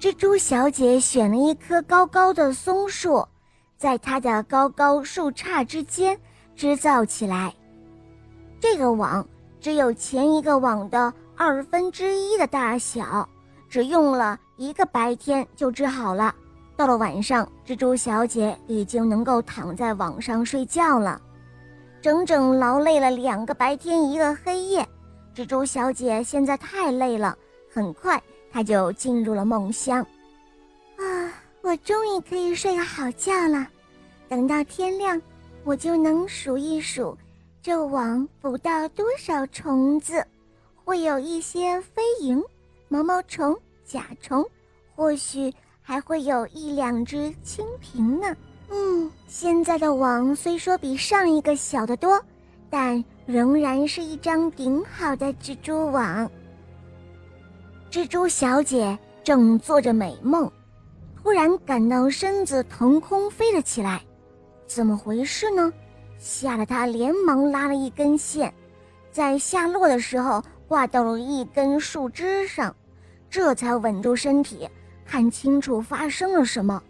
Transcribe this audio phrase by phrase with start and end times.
[0.00, 3.22] 蜘蛛小姐选了一棵高高的松树，
[3.76, 6.18] 在它的高高树杈之间
[6.56, 7.54] 织造起来。
[8.58, 9.22] 这个网
[9.60, 13.28] 只有前一个网的二分之一的大小，
[13.68, 16.34] 只用了一个白天就织好了。
[16.78, 21.20] 到了晚上，蜘蛛小姐已经能够躺在网上睡觉了。
[22.00, 24.88] 整整劳累了两个白天，一个黑夜，
[25.34, 27.36] 蜘蛛小姐现在太累了。
[27.72, 28.20] 很快，
[28.50, 30.00] 他就进入了梦乡。
[30.96, 31.32] 啊，
[31.62, 33.66] 我终于可以睡个好觉了。
[34.28, 35.20] 等到天亮，
[35.64, 37.16] 我就能数一数，
[37.62, 40.24] 这网捕到多少虫子，
[40.84, 42.42] 会有一些飞蝇、
[42.88, 44.44] 毛毛虫、甲虫，
[44.94, 45.52] 或许。
[45.82, 48.36] 还会有一两只蜻蜓呢。
[48.70, 52.22] 嗯，现在的网虽说比上一个小得多，
[52.68, 56.30] 但仍然是一张顶好的蜘蛛网。
[57.90, 60.48] 蜘蛛小姐正做着美梦，
[61.20, 64.00] 突然感到身子腾空飞了起来，
[64.64, 65.72] 怎么回事呢？
[66.16, 68.54] 吓得她连忙拉了一根线，
[69.10, 72.72] 在下落的时候挂到了一根树枝上，
[73.28, 74.70] 这才稳住身体。
[75.04, 76.80] 看清楚发生了什么。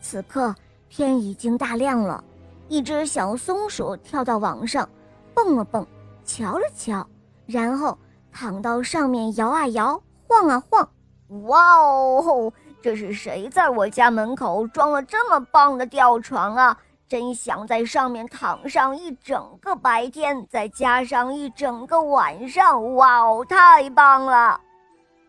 [0.00, 0.54] 此刻
[0.88, 2.22] 天已经大亮了，
[2.68, 4.88] 一只小松鼠跳到网上，
[5.34, 5.84] 蹦了蹦，
[6.24, 7.04] 瞧了瞧，
[7.44, 7.98] 然后
[8.30, 10.88] 躺到上面摇啊摇，晃啊晃。
[11.46, 16.78] 哇哦，这是谁在我家门口装了这么棒的吊床啊？
[17.08, 22.94] 真想在上面躺上一整个白天，再加上一整个晚上。
[22.96, 24.60] 哇哦，太棒了！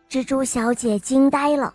[0.08, 1.72] 蜘蛛小姐惊呆了。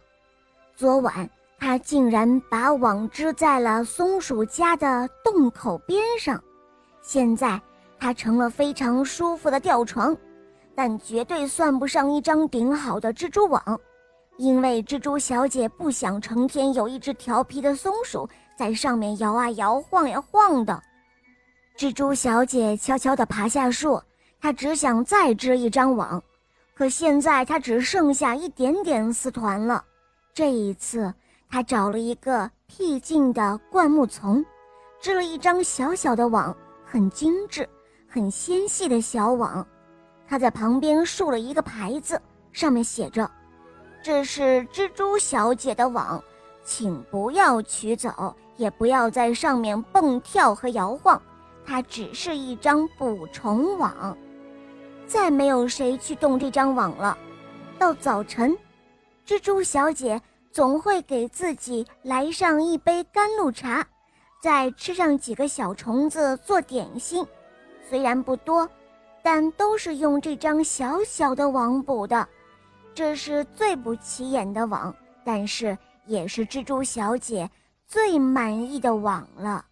[0.75, 6.39] 昨晚，她竟然把网织在了松鼠家的洞口边上，
[7.01, 7.59] 现在
[7.99, 10.15] 它成了非常舒服的吊床，
[10.75, 13.79] 但绝对算不上一张顶好的蜘蛛网，
[14.37, 20.81] 因为蜘蛛小姐不想成天有一只调皮的松鼠在上面摇啊摇、晃呀晃的。
[21.77, 24.01] 蜘蛛小姐悄悄地爬下树，
[24.41, 26.21] 她只想再织一张网，
[26.73, 29.83] 可现在她只剩下一点点丝团了。
[30.33, 31.13] 这一次，
[31.49, 34.43] 他找了一个僻静的灌木丛，
[34.99, 37.67] 织了一张小小的网，很精致、
[38.07, 39.65] 很纤细的小网。
[40.27, 42.21] 他在旁边竖了一个牌子，
[42.51, 43.29] 上面写着
[44.01, 46.23] ：“这是蜘蛛小姐的网，
[46.63, 51.21] 请不要取走，也不要在上面蹦跳和摇晃。
[51.65, 54.17] 它只是一张捕虫网。”
[55.07, 57.17] 再没有谁去动这张网了。
[57.77, 58.57] 到早晨。
[59.25, 60.21] 蜘蛛小姐
[60.51, 63.83] 总会给自己来上一杯甘露茶，
[64.39, 67.25] 再吃上几个小虫子做点心。
[67.89, 68.69] 虽然不多，
[69.25, 72.27] 但都是用这张小小的网补的。
[72.93, 75.75] 这是最不起眼的网，但是
[76.05, 77.49] 也是蜘蛛小姐
[77.87, 79.65] 最满意的网了。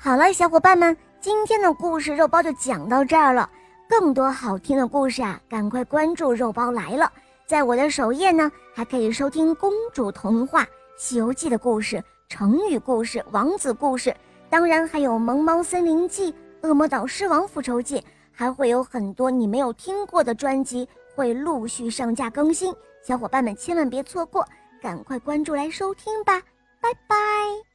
[0.00, 3.46] 好了，小伙伴们，今天的故事肉包就讲到这儿了。
[3.86, 7.12] 更多好听的故事啊，赶快关注肉包来了。
[7.44, 10.62] 在我的首页呢，还可以收听公主童话
[10.96, 14.16] 《西游记》的故事、成语故事、王子故事，
[14.48, 16.32] 当然还有《萌猫森林记》
[16.64, 17.96] 《恶魔岛狮王复仇记》，
[18.32, 24.48] 还会有很多你没有听过的专辑会陆续上架更新，小伙伴们千万别错过，
[24.80, 26.40] 赶快关注来收听吧，
[26.80, 27.73] 拜拜。